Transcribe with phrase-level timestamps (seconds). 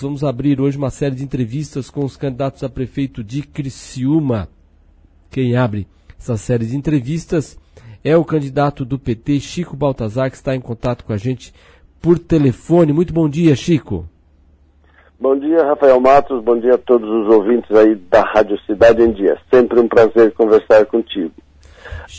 [0.00, 4.48] vamos abrir hoje uma série de entrevistas com os candidatos a prefeito de Criciúma.
[5.30, 5.86] Quem abre
[6.18, 7.58] essa série de entrevistas
[8.04, 11.52] é o candidato do PT, Chico Baltazar, que está em contato com a gente
[12.00, 12.92] por telefone.
[12.92, 14.08] Muito bom dia, Chico.
[15.18, 16.42] Bom dia, Rafael Matos.
[16.42, 19.38] Bom dia a todos os ouvintes aí da Rádio Cidade em Dia.
[19.52, 21.32] Sempre um prazer conversar contigo.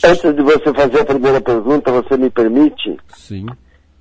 [0.05, 2.97] Antes de você fazer a primeira pergunta, você me permite?
[3.09, 3.47] Sim.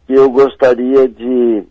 [0.09, 1.65] Eu gostaria de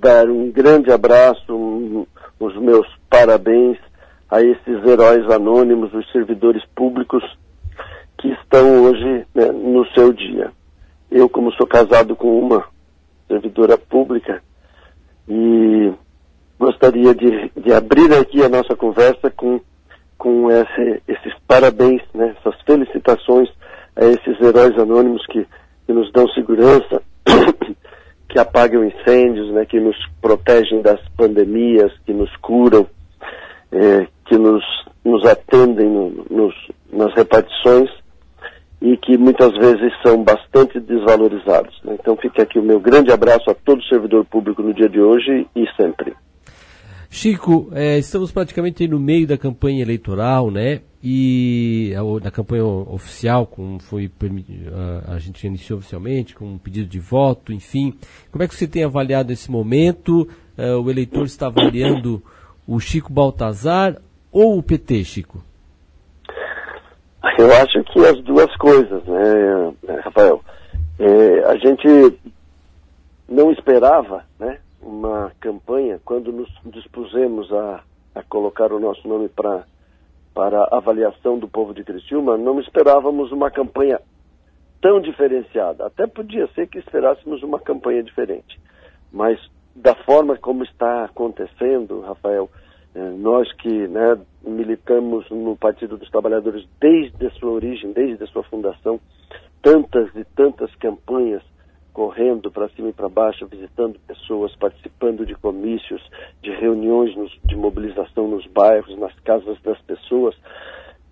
[0.00, 2.06] dar um grande abraço, um,
[2.38, 3.78] os meus parabéns
[4.30, 7.22] a esses heróis anônimos, os servidores públicos
[8.18, 10.50] que estão hoje né, no seu dia.
[11.10, 12.64] Eu, como sou casado com uma
[13.28, 14.42] servidora pública,
[15.28, 15.92] e
[16.58, 19.60] gostaria de, de abrir aqui a nossa conversa com,
[20.18, 23.48] com esse, esses parabéns, né, essas felicitações
[23.94, 25.46] a esses heróis anônimos que,
[25.86, 27.02] que nos dão segurança
[28.28, 32.86] que apagam incêndios, né, que nos protegem das pandemias, que nos curam,
[33.72, 34.64] é, que nos,
[35.04, 36.54] nos atendem no, nos,
[36.92, 37.90] nas repartições
[38.80, 41.80] e que muitas vezes são bastante desvalorizados.
[41.82, 41.96] Né?
[41.98, 45.46] Então fica aqui o meu grande abraço a todo servidor público no dia de hoje
[45.54, 46.14] e sempre.
[47.16, 50.82] Chico, é, estamos praticamente no meio da campanha eleitoral, né?
[51.02, 54.10] E da campanha oficial, como foi
[55.06, 57.98] a, a gente iniciou oficialmente, com um pedido de voto, enfim.
[58.30, 60.28] Como é que você tem avaliado esse momento?
[60.58, 62.22] É, o eleitor está avaliando
[62.68, 63.96] o Chico Baltazar
[64.30, 65.42] ou o PT, Chico?
[67.38, 69.72] Eu acho que as duas coisas, né,
[70.04, 70.44] Rafael?
[70.98, 72.18] É, a gente
[73.26, 74.58] não esperava, né?
[74.86, 77.82] Uma campanha, quando nos dispusemos a,
[78.14, 79.64] a colocar o nosso nome pra,
[80.32, 84.00] para avaliação do povo de Criciúma, não esperávamos uma campanha
[84.80, 85.86] tão diferenciada.
[85.86, 88.60] Até podia ser que esperássemos uma campanha diferente.
[89.12, 89.40] Mas
[89.74, 92.48] da forma como está acontecendo, Rafael,
[92.94, 98.26] eh, nós que né, militamos no Partido dos Trabalhadores desde a sua origem, desde a
[98.28, 99.00] sua fundação,
[99.60, 101.42] tantas e tantas campanhas
[101.96, 106.06] correndo para cima e para baixo, visitando pessoas, participando de comícios,
[106.42, 110.36] de reuniões nos, de mobilização nos bairros, nas casas das pessoas.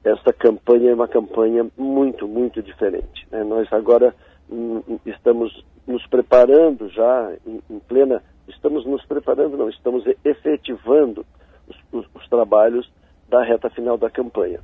[0.05, 3.27] Essa campanha é uma campanha muito, muito diferente.
[3.33, 3.43] Né?
[3.45, 4.15] Nós agora
[4.51, 11.25] hum, hum, estamos nos preparando já em, em, plena, estamos nos preparando, não, estamos efetivando
[11.67, 12.93] os, os, os trabalhos
[13.31, 14.61] da reta final da campanha.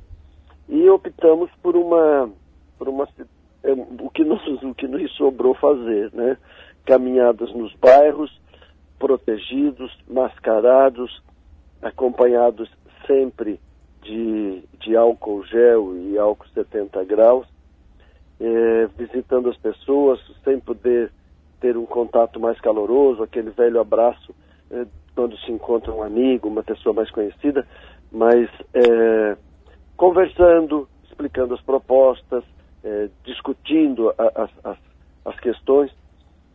[0.69, 2.29] E optamos por uma,
[2.77, 3.07] por uma
[3.63, 6.37] é, o, que nos, o que nos sobrou fazer, né?
[6.85, 8.31] Caminhadas nos bairros,
[8.97, 11.21] protegidos, mascarados,
[11.81, 12.69] acompanhados
[13.05, 13.59] sempre
[14.01, 17.47] de, de álcool gel e álcool 70 graus,
[18.39, 21.11] é, visitando as pessoas sem poder
[21.59, 24.33] ter um contato mais caloroso, aquele velho abraço
[24.71, 24.85] é,
[25.15, 27.67] quando se encontra um amigo, uma pessoa mais conhecida,
[28.11, 29.37] mas é,
[29.95, 32.43] conversando, explicando as propostas,
[32.83, 34.77] é, discutindo a, as,
[35.25, 35.91] as, questões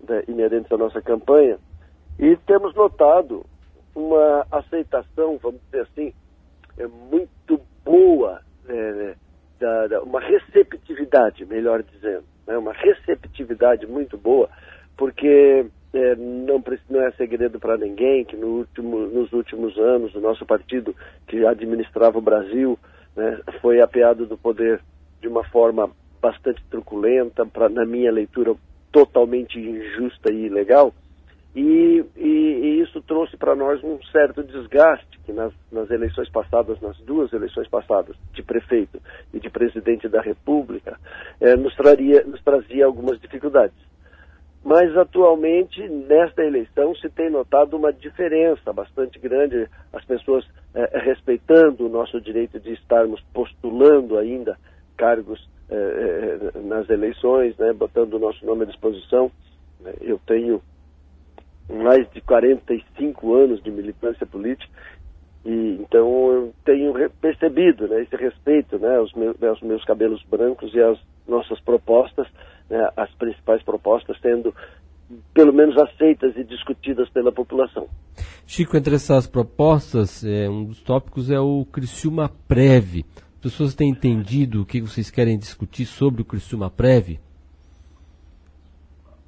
[0.09, 1.59] né, inerentes à nossa campanha.
[2.19, 3.45] E temos notado
[3.95, 6.13] uma aceitação, vamos dizer assim,
[6.79, 9.15] é, muito boa, é,
[9.59, 14.49] da, da, uma receptividade, melhor dizendo, né, uma receptividade muito boa,
[14.97, 20.21] porque é, não, não, é segredo para ninguém que no último, nos últimos anos o
[20.21, 20.95] nosso partido,
[21.27, 22.79] que administrava o Brasil,
[23.15, 24.81] né, foi apeado do poder
[25.21, 25.91] de uma forma
[26.27, 28.53] bastante truculenta, pra, na minha leitura
[28.91, 30.93] totalmente injusta e ilegal,
[31.55, 36.81] e, e, e isso trouxe para nós um certo desgaste, que nas, nas, eleições passadas,
[36.81, 39.01] nas duas eleições passadas, de prefeito
[39.33, 40.99] e de presidente da República,
[41.41, 43.77] eh, nos, traria, nos trazia algumas dificuldades.
[44.65, 50.45] Mas atualmente, nesta eleição, se tem notado uma diferença bastante grande, as pessoas
[50.75, 54.59] eh, respeitando o nosso direito de estarmos postulando ainda
[54.97, 55.41] cargos
[55.71, 59.31] é, nas eleições, né, botando o nosso nome à disposição.
[60.01, 60.63] Eu tenho
[61.69, 64.73] mais de 45 anos de militância política
[65.45, 70.73] e então eu tenho percebido né, esse respeito né, aos, meus, aos meus cabelos brancos
[70.75, 72.27] e às nossas propostas,
[72.69, 74.55] né, as principais propostas sendo
[75.33, 77.87] pelo menos aceitas e discutidas pela população.
[78.45, 83.05] Chico, entre essas propostas, é, um dos tópicos é o Criciúma Preve
[83.47, 87.21] pessoas têm entendido o que vocês querem discutir sobre o Criciúma Preve?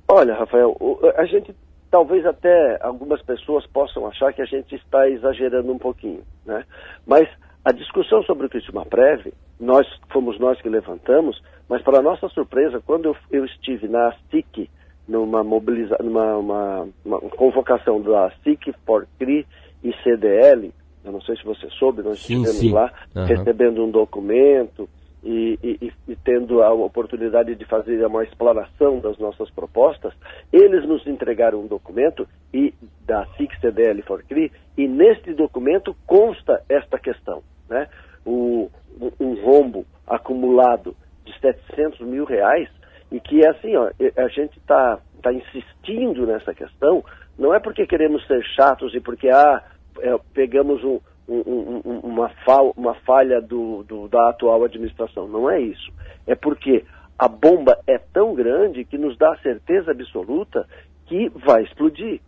[0.08, 0.76] Olha, Rafael,
[1.16, 1.54] a gente
[1.88, 6.64] talvez até algumas pessoas possam achar que a gente está exagerando um pouquinho, né?
[7.06, 7.28] Mas
[7.64, 12.82] a discussão sobre o Criciúma Preve, nós fomos nós que levantamos, mas para nossa surpresa,
[12.84, 14.68] quando eu, eu estive na SIC,
[15.06, 19.46] numa mobiliza, numa uma, uma convocação da SIC for CRI
[19.84, 20.72] e CDL,
[21.08, 22.72] eu não sei se você soube, nós sim, estivemos sim.
[22.72, 23.24] lá uhum.
[23.24, 24.88] recebendo um documento
[25.24, 30.12] e, e, e, tendo a oportunidade de fazer uma exploração das nossas propostas,
[30.52, 32.72] eles nos entregaram um documento e
[33.04, 37.88] da SIC CDL for CRI, e neste documento consta esta questão, né?
[38.24, 38.70] O,
[39.18, 40.94] um rombo acumulado
[41.24, 42.68] de 700 mil reais
[43.10, 47.02] e que é assim, ó, a gente está tá insistindo nessa questão,
[47.38, 49.62] não é porque queremos ser chatos e porque ah,
[50.00, 52.30] é, pegamos um, um, um, uma,
[52.76, 55.28] uma falha do, do, da atual administração.
[55.28, 55.92] Não é isso.
[56.26, 56.84] É porque
[57.18, 60.66] a bomba é tão grande que nos dá a certeza absoluta
[61.06, 62.20] que vai explodir.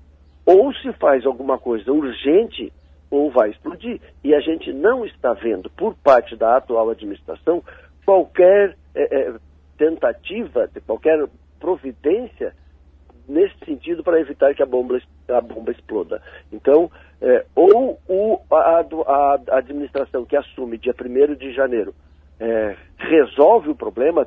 [0.44, 2.72] Ou se faz alguma coisa urgente,
[3.10, 4.00] ou vai explodir.
[4.24, 7.62] E a gente não está vendo, por parte da atual administração,
[8.04, 9.34] qualquer é, é,
[9.78, 11.24] tentativa, qualquer
[11.58, 12.54] providência
[13.28, 16.22] nesse sentido para evitar que a bomba, a bomba exploda.
[16.52, 16.90] Então,
[17.20, 21.94] é, ou o, a, a, administração que assume dia 1 de janeiro
[22.38, 24.26] é, resolve o problema,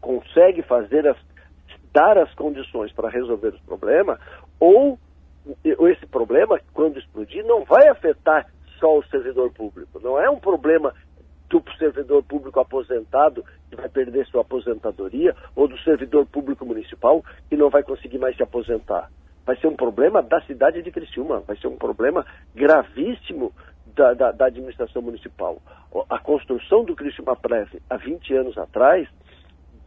[0.00, 1.16] consegue fazer as,
[1.92, 4.18] dar as condições para resolver o problema,
[4.58, 4.98] ou
[5.64, 8.46] esse problema, quando explodir, não vai afetar
[8.78, 10.00] só o servidor público.
[10.00, 10.94] Não é um problema
[11.48, 17.56] do servidor público aposentado que vai perder sua aposentadoria ou do servidor público municipal que
[17.56, 19.10] não vai conseguir mais se aposentar.
[19.46, 23.52] Vai ser um problema da cidade de Criciúma, vai ser um problema gravíssimo
[23.94, 25.60] da, da, da administração municipal.
[26.10, 29.08] A construção do Criciúma Preve há 20 anos atrás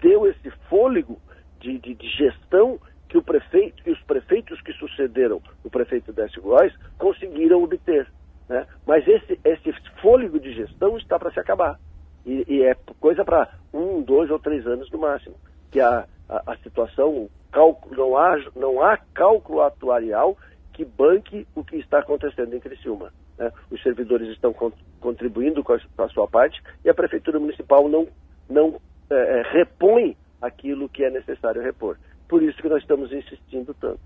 [0.01, 1.19] deu esse fôlego
[1.59, 6.41] de, de, de gestão que o prefeito e os prefeitos que sucederam o prefeito Décio
[6.41, 8.07] Góes conseguiram obter.
[8.51, 8.67] Né?
[8.85, 9.71] Mas esse, esse
[10.01, 11.79] fôlego de gestão está para se acabar.
[12.25, 15.37] E, e é coisa para um, dois ou três anos no máximo.
[15.71, 20.37] Que a, a, a situação, cálculo, não, há, não há cálculo atuarial
[20.73, 23.13] que banque o que está acontecendo em Criciúma.
[23.37, 23.49] Né?
[23.71, 27.87] Os servidores estão con contribuindo com a, com a, sua parte e a Prefeitura Municipal
[27.87, 28.05] não,
[28.49, 31.97] não é, é repõe aquilo que é necessário repor.
[32.27, 33.99] Por isso que nós estamos insistindo tanto.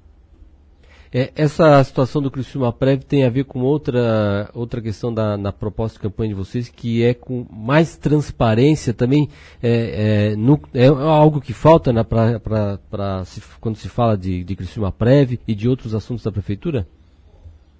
[1.13, 5.51] É, essa situação do Criciúma Prev tem a ver com outra, outra questão da, na
[5.51, 9.29] proposta de campanha de vocês, que é com mais transparência também.
[9.61, 14.17] É, é, no, é algo que falta na, pra, pra, pra se, quando se fala
[14.17, 16.85] de, de Criciúma Prev e de outros assuntos da Prefeitura?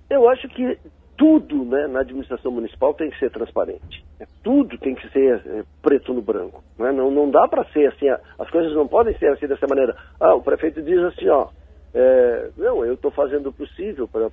[0.10, 0.78] Eu acho que
[1.18, 4.04] tudo né, na administração municipal tem que ser transparente.
[4.20, 6.64] É, tudo tem que ser é, preto no branco.
[6.78, 6.92] Né?
[6.92, 9.96] Não, não dá para ser assim, as coisas não podem ser assim dessa maneira.
[10.20, 11.48] Ah, o prefeito diz assim, ó,
[11.96, 14.30] é, não, eu estou fazendo o possível para.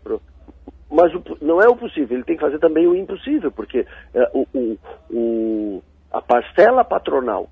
[0.90, 4.30] Mas o, não é o possível, ele tem que fazer também o impossível, porque é,
[4.34, 4.78] o, o,
[5.10, 7.48] o, a parcela patronal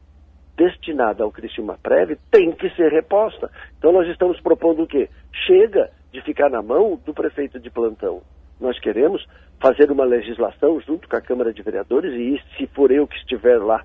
[0.57, 3.51] destinada ao Criciúma Prévio tem que ser reposta.
[3.79, 5.09] Então nós estamos propondo o quê?
[5.47, 8.21] Chega de ficar na mão do prefeito de plantão.
[8.61, 9.25] Nós queremos
[9.61, 13.59] fazer uma legislação junto com a Câmara de Vereadores e se for eu que estiver
[13.59, 13.83] lá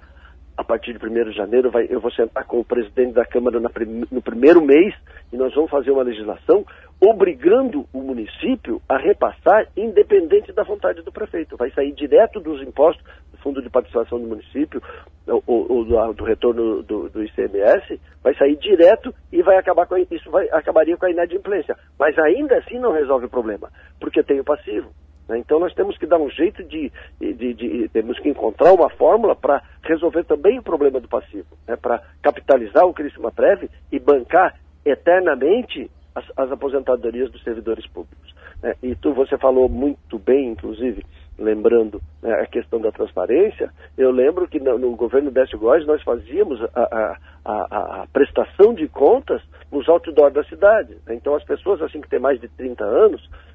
[0.57, 3.59] a partir de 1 de janeiro, vai, eu vou sentar com o presidente da Câmara
[3.59, 3.69] na,
[4.11, 4.93] no primeiro mês
[5.31, 6.65] e nós vamos fazer uma legislação
[6.99, 11.57] obrigando o município a repassar independente da vontade do prefeito.
[11.57, 14.81] Vai sair direto dos impostos do Fundo de Participação do Município,
[15.27, 19.95] ou, ou do, do, retorno do, do, ICMS, vai sair direto e vai acabar com
[19.95, 21.75] a, isso vai, acabaria com a inadimplência.
[21.99, 23.69] Mas ainda assim não resolve o problema,
[23.99, 24.89] porque tem o passivo.
[25.27, 25.39] Né?
[25.39, 29.35] Então nós temos que dar um jeito de, de, de, temos que encontrar uma fórmula
[29.35, 31.75] para resolver também o problema do passivo, né?
[31.75, 34.55] para capitalizar o Criciúma Preve e bancar
[34.85, 38.33] eternamente as, as aposentadorias dos servidores públicos.
[38.61, 38.75] Né?
[38.81, 41.03] E tu, você falou muito bem, inclusive,
[41.37, 46.01] lembrando né, a questão da transparência, eu lembro que no, no governo Décio Góes nós
[46.03, 49.41] fazíamos a, a, a, a, prestação de contas
[49.71, 50.95] nos outdoors da cidade.
[51.05, 51.15] Né?
[51.15, 53.29] Então as pessoas assim que têm mais de 30 anos,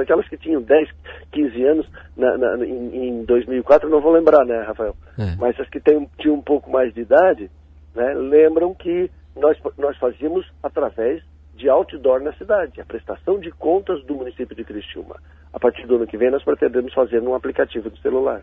[0.00, 0.88] aquelas que tinham 10,
[1.32, 1.86] 15 anos
[2.16, 4.96] na, na, em, em 2004, não vou lembrar, né, Rafael?
[5.18, 5.36] É.
[5.36, 7.50] Mas as que têm, tinham um pouco mais de idade,
[7.94, 11.22] né, lembram que nós, nós fazíamos através
[11.56, 15.16] de outdoor na cidade, a prestação de contas do município de Criciúma.
[15.52, 18.42] A partir do ano que vem, nós pretendemos fazer num aplicativo do celular.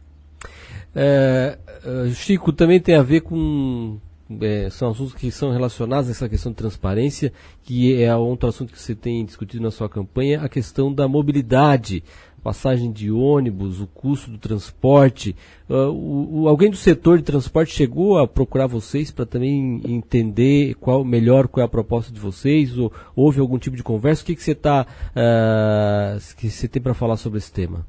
[0.95, 3.99] É, é Chico, também tem a ver com.
[4.41, 7.33] É, são assuntos que são relacionados a essa questão de transparência,
[7.63, 12.03] que é outro assunto que você tem discutido na sua campanha, a questão da mobilidade
[12.43, 15.35] passagem de ônibus, o custo do transporte.
[15.69, 20.75] Uh, o, o, alguém do setor de transporte chegou a procurar vocês para também entender
[20.75, 22.77] qual melhor qual é a proposta de vocês?
[22.77, 24.23] Ou houve algum tipo de conversa?
[24.23, 27.85] O que, que você tá, uh, que você tem para falar sobre esse tema?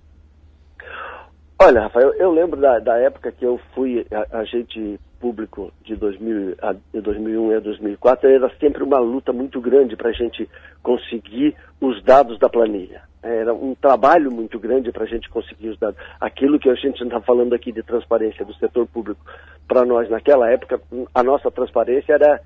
[1.59, 6.57] Olha, Rafael, eu lembro da, da época que eu fui a, agente público de, 2000,
[6.93, 10.51] de 2001 a 2004 era sempre uma luta muito grande para a gente
[10.83, 13.03] conseguir os dados da planilha.
[13.23, 15.97] Era um trabalho muito grande para a gente conseguir os dados.
[16.21, 19.25] Aquilo que a gente está falando aqui de transparência do setor público,
[19.69, 20.81] para nós naquela época,
[21.15, 22.41] a nossa transparência era,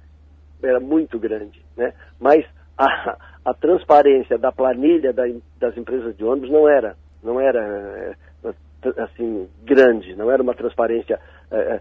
[0.62, 1.62] era muito grande.
[1.74, 1.94] Né?
[2.20, 2.44] Mas
[2.76, 5.22] a, a transparência da planilha da,
[5.58, 8.14] das empresas de ônibus não era, não era
[8.44, 11.18] é, assim grande, não era uma transparência
[11.50, 11.80] é,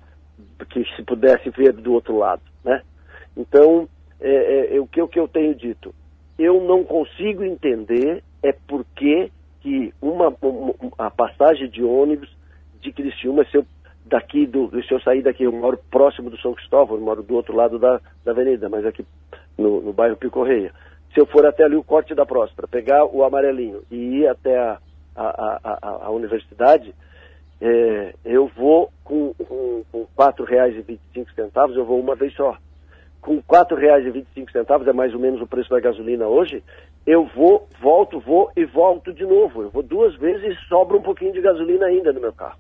[0.69, 2.41] que se pudesse ver do outro lado.
[2.63, 2.81] Né?
[3.35, 3.87] Então,
[4.19, 5.93] é, é, o, que, o que eu tenho dito,
[6.37, 12.29] eu não consigo entender é porque que uma, uma, a passagem de ônibus
[12.81, 13.65] de Criciúma, se eu,
[14.05, 17.33] daqui do, se eu sair daqui, eu moro próximo do São Cristóvão, eu moro do
[17.33, 19.05] outro lado da, da avenida, mas aqui
[19.57, 20.71] no, no bairro Picorreia.
[21.13, 24.57] Se eu for até ali o corte da Próspera, pegar o amarelinho e ir até
[24.57, 24.77] a,
[25.15, 26.93] a, a, a universidade,
[27.61, 32.57] é, eu vou com, com, com R$ 4,25, eu vou uma vez só
[33.25, 36.63] com R$ 4,25, é mais ou menos o preço da gasolina hoje,
[37.07, 39.63] eu vou, volto, vou e volto de novo.
[39.63, 42.59] Eu vou duas vezes e sobra um pouquinho de gasolina ainda no meu carro.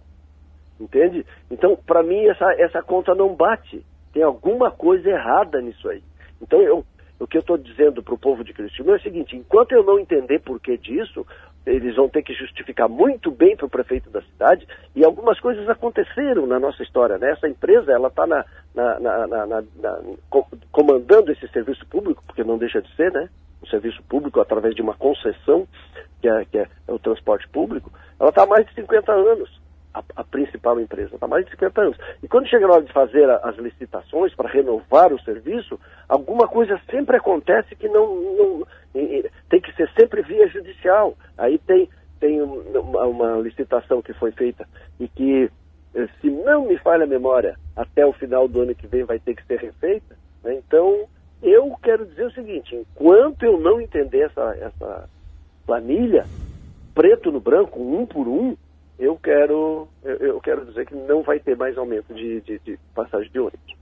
[0.79, 1.23] Entende?
[1.51, 3.85] Então, para mim, essa, essa conta não bate.
[4.11, 6.01] Tem alguma coisa errada nisso aí.
[6.41, 6.83] Então, eu,
[7.19, 9.83] o que eu estou dizendo para o povo de Cristo é o seguinte: enquanto eu
[9.83, 11.25] não entender porquê disso,
[11.65, 15.67] eles vão ter que justificar muito bem para o prefeito da cidade, e algumas coisas
[15.67, 17.17] aconteceram na nossa história.
[17.17, 17.31] Né?
[17.31, 19.63] Essa empresa ela está na, na, na,
[20.71, 23.29] comandando esse serviço público, porque não deixa de ser, né?
[23.61, 25.67] O serviço público através de uma concessão,
[26.21, 29.64] que é, que é o transporte público, ela está há mais de 50 anos
[29.95, 31.97] a, a principal empresa, está mais de 50 anos.
[32.21, 36.47] E quando chega na hora de fazer a, as licitações para renovar o serviço, alguma
[36.47, 38.67] coisa sempre acontece que não, não
[39.49, 41.15] tem que ser sempre via judicial.
[41.37, 44.67] Aí tem, tem uma, uma licitação que foi feita
[44.99, 45.49] e que,
[45.95, 49.19] eh, se não me falha a memória, até o final do ano que vem vai
[49.19, 50.17] ter que ser refeita.
[50.43, 50.55] Né?
[50.55, 51.05] Então,
[51.41, 55.09] eu quero dizer o seguinte, enquanto eu não entender essa, essa
[55.65, 56.25] planilha,
[56.93, 58.57] preto no branco, um por um,
[58.97, 63.29] eu quero, eu, quero dizer que não vai ter mais aumento de, de, de passagem
[63.31, 63.75] de ônibus.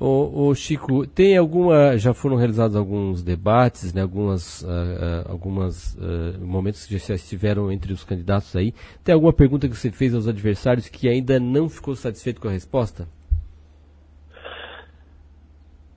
[0.00, 6.38] O, Chico, tem alguma, já foram realizados alguns debates, né, algumas, uh, uh, algumas uh,
[6.40, 8.72] momentos que já estiveram entre os candidatos aí.
[9.02, 12.52] Tem alguma pergunta que você fez aos adversários que ainda não ficou satisfeito com a
[12.52, 13.08] resposta?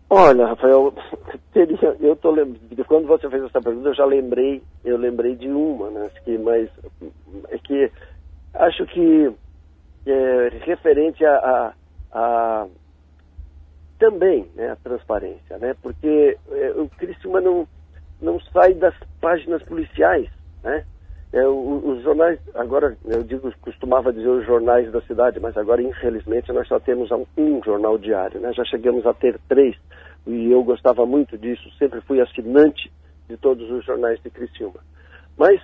[0.10, 0.92] Olha, Rafael,
[2.02, 2.36] eu tô
[2.88, 6.70] quando você fez essa pergunta, eu já lembrei, eu lembrei de uma, né, que, mas
[7.50, 7.92] é que
[8.54, 9.32] acho que
[10.06, 11.74] é, referente a, a,
[12.12, 12.68] a,
[14.00, 17.68] também né, a transparência, né, porque é, o Criciúma não,
[18.22, 20.30] não sai das páginas policiais,
[20.64, 20.86] né,
[21.34, 26.52] é, os jornais, agora eu digo, costumava dizer os jornais da cidade, mas agora infelizmente
[26.52, 29.76] nós só temos um, um jornal diário, né, já chegamos a ter três,
[30.28, 32.92] e eu gostava muito disso, sempre fui assinante
[33.30, 34.80] de todos os jornais de Criciúma.
[35.38, 35.62] Mas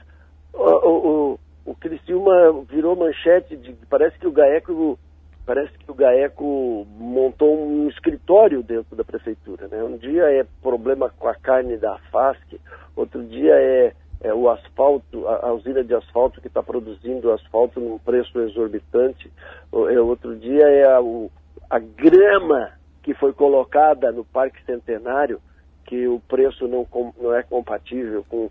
[0.53, 4.97] o, o, o Criciúma virou manchete de parece que o Gaeco
[5.45, 9.83] parece que o Gaeco montou um escritório dentro da prefeitura, né?
[9.83, 12.59] Um dia é problema com a carne da FASC,
[12.95, 17.81] outro dia é, é o asfalto, a, a, usina de asfalto que está produzindo asfalto
[17.81, 19.29] num preço exorbitante,
[19.73, 21.29] é, outro dia é a, o,
[21.69, 22.71] a grama
[23.03, 25.41] que foi colocada no Parque Centenário,
[25.85, 26.85] que o preço não,
[27.21, 28.49] não é compatível com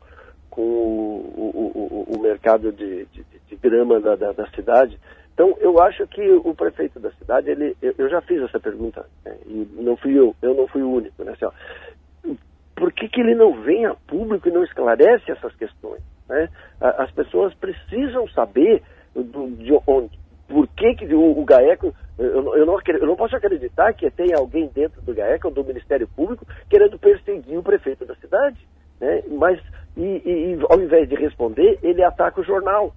[0.51, 4.99] com o, o, o mercado de, de, de grama da, da, da, cidade.
[5.35, 9.37] Então, eu acho que o prefeito da cidade, ele, eu, já fiz essa pergunta, né,
[9.47, 11.53] e não fui eu, eu não fui o único, né, assim, ó,
[12.75, 16.03] por que, que ele não vem a público e não esclarece essas questões?
[16.29, 16.49] Né?
[16.81, 18.83] As pessoas precisam saber
[19.15, 23.35] do, de onde, por que, que o, o GAECO, eu, eu, não, eu não posso
[23.35, 28.05] acreditar que tem alguém dentro do GAECO ou do Ministério Público querendo perseguir o prefeito
[28.05, 28.57] da cidade.
[29.01, 29.23] Né?
[29.29, 29.61] Mas
[29.97, 32.93] e, e, ao invés de responder, ele ataca o jornal,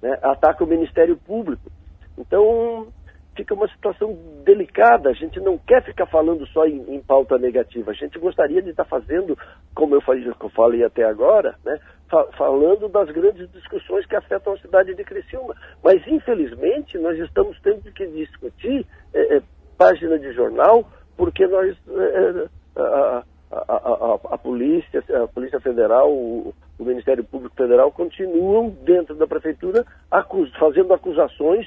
[0.00, 0.18] né?
[0.22, 1.70] ataca o Ministério Público.
[2.16, 2.88] Então,
[3.36, 5.10] fica uma situação delicada.
[5.10, 7.90] A gente não quer ficar falando só em, em pauta negativa.
[7.90, 9.36] A gente gostaria de estar fazendo,
[9.74, 11.78] como eu falei, eu falei até agora, né?
[12.10, 15.54] Fa falando das grandes discussões que afetam a cidade de Criciúma.
[15.84, 19.42] Mas, infelizmente, nós estamos tendo que discutir é, é,
[19.76, 21.76] página de jornal, porque nós.
[21.88, 22.48] É,
[22.80, 29.14] é a, a, a, polícia, a Polícia Federal, o, o, Ministério Público Federal continuam dentro
[29.14, 31.66] da prefeitura acus, fazendo acusações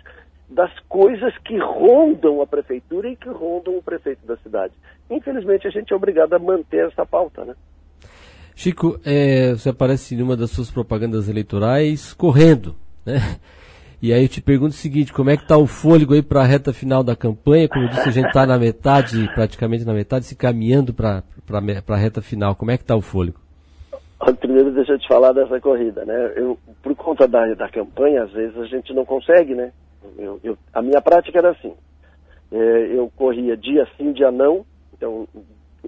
[0.50, 4.74] das coisas que rondam a prefeitura e que rondam o prefeito da cidade.
[5.10, 7.56] Infelizmente, a gente é obrigado a manter essa pauta, né?
[8.54, 13.20] Chico, é, você aparece em uma das suas propagandas eleitorais correndo, né?
[14.02, 16.42] E aí eu te pergunto o seguinte, como é que está o fôlego aí para
[16.42, 17.70] a reta final da campanha?
[17.70, 21.24] Como eu disse, a gente está na metade, praticamente na metade, se caminhando para
[21.88, 22.56] a reta final.
[22.56, 23.40] Como é que está o fôlego?
[24.40, 26.34] Primeiro deixa eu te falar dessa corrida, né?
[26.36, 29.72] Eu, por conta da, da campanha, às vezes a gente não consegue, né?
[30.18, 31.74] Eu, eu, a minha prática era assim.
[32.52, 34.66] É, eu corria dia sim, dia não.
[34.96, 35.28] Então,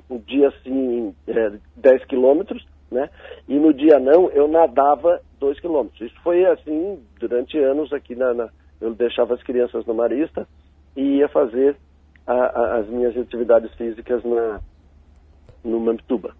[0.07, 3.09] o dia sim, é, 10 quilômetros, né?
[3.47, 6.01] E no dia não, eu nadava 2 quilômetros.
[6.01, 8.49] Isso foi assim durante anos aqui na, na,
[8.81, 10.47] Eu deixava as crianças no Marista
[10.95, 11.75] e ia fazer
[12.27, 14.59] a, a, as minhas atividades físicas na,
[15.63, 16.33] no Mamptuba.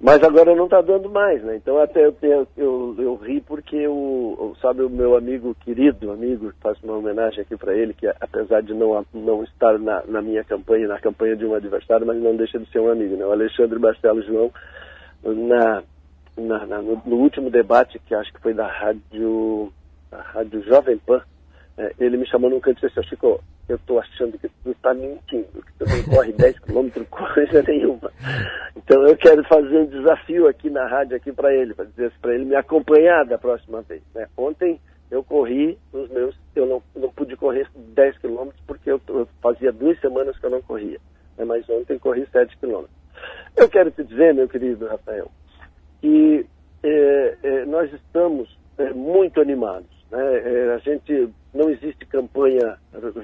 [0.00, 1.54] Mas agora não está dando mais, né?
[1.54, 6.52] Então até eu, eu, eu, eu ri porque o, sabe o meu amigo querido, amigo,
[6.60, 10.42] faço uma homenagem aqui para ele, que apesar de não, não estar na, na, minha
[10.42, 13.24] campanha, na campanha de um adversário, mas não deixa de ser um amigo, né?
[13.24, 14.50] O Alexandre Marcelo João,
[15.22, 15.84] na,
[16.36, 19.72] na, na no, no, último debate, que acho que foi da rádio,
[20.12, 21.22] da rádio Jovem Pan,
[21.78, 24.70] é, ele me chamou num canto e disse assim, Chico, eu estou achando que tu
[24.70, 28.12] está mentindo, que tu não corre 10 quilômetros coisa nenhuma.
[28.76, 32.34] Então eu quero fazer um desafio aqui na rádio aqui para ele, para dizer para
[32.34, 34.02] ele me acompanhar da próxima vez.
[34.14, 34.28] Né?
[34.36, 34.78] Ontem
[35.10, 39.72] eu corri os meus, eu não, não pude correr 10 quilômetros porque eu, eu, fazia
[39.72, 40.98] duas semanas que eu não corria.
[41.38, 41.44] Né?
[41.46, 42.96] Mas ontem corri 7 quilômetros.
[43.56, 45.30] Eu quero te dizer, meu querido Rafael,
[46.00, 46.44] que
[46.82, 48.48] é, é, nós estamos
[48.94, 49.91] muito animados.
[50.12, 50.74] Né?
[50.74, 52.76] a gente não existe campanha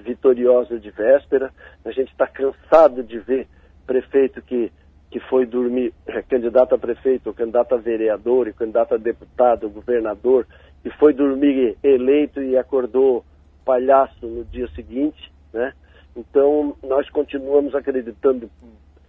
[0.03, 1.53] vitoriosa de véspera.
[1.85, 3.47] A gente está cansado de ver
[3.87, 4.73] prefeito que,
[5.11, 10.47] que foi dormir, é, candidato a prefeito, candidato a vereador, candidato a deputado, governador,
[10.83, 13.23] e foi dormir eleito e acordou
[13.67, 15.75] palhaço no dia seguinte, né?
[16.17, 18.51] Então, nós continuamos acreditando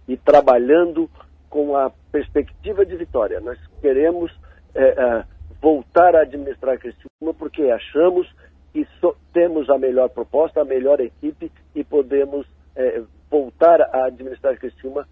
[0.06, 1.10] e trabalhando
[1.48, 3.40] com a perspectiva de vitória.
[3.40, 4.30] Nós queremos
[4.74, 5.24] é, é,
[5.60, 8.26] voltar a administrar Criciúma porque achamos
[8.72, 14.56] que so, temos a melhor proposta, a melhor equipe e podemos é, voltar a administrar
[14.56, 15.06] Criciúma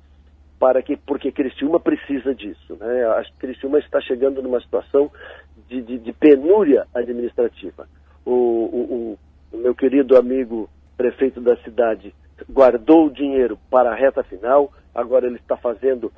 [0.59, 2.77] para que, porque Criciúma precisa disso.
[2.77, 3.05] Né?
[3.07, 5.11] A Criciúma está chegando numa situação
[5.69, 7.89] de, de, de penúria administrativa.
[8.25, 9.19] O, o,
[9.53, 12.15] o, meu querido amigo prefeito da cidade
[12.51, 16.13] guardou o dinheiro para a reta final, agora ele está fazendo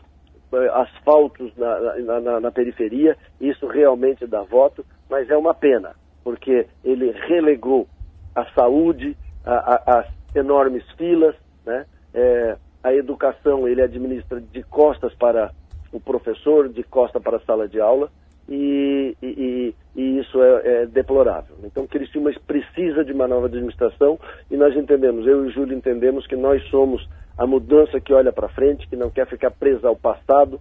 [0.72, 6.66] asfaltos na, na, na, na periferia, isso realmente dá voto, mas é uma pena porque
[6.84, 7.88] ele relegou
[8.34, 11.34] a saúde, as enormes filas,
[11.64, 11.86] né?
[12.12, 15.50] É, a educação ele administra de costas para
[15.92, 18.10] o professor, de costas para a sala de aula,
[18.48, 21.56] e, e, e isso é, é, deplorável.
[21.62, 24.18] Então, Criciúma precisa de uma nova administração
[24.50, 27.06] e nós entendemos, eu e o Júlio entendemos que nós somos
[27.40, 30.60] a mudança que olha para frente, que não quer ficar presa ao passado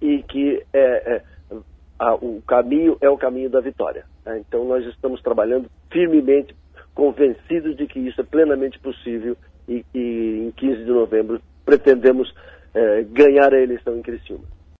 [0.00, 1.22] e que é, é
[1.98, 4.04] a, o caminho é o caminho da vitória.
[4.24, 4.38] Né?
[4.46, 6.54] Então nós estamos trabalhando firmemente,
[6.94, 9.36] convencidos de que isso é plenamente possível
[9.68, 12.32] e, e em 15 de novembro pretendemos
[12.72, 14.44] é, ganhar a eleição em Criciúma.